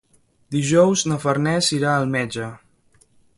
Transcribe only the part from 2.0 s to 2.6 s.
metge.